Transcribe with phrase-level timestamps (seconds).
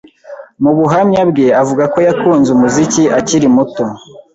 [0.63, 3.83] Mu buhamya bwe, avuga ko yakunze umuziki akiri muto